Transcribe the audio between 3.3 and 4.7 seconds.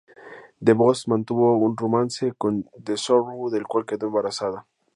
del cual quedó embarazada.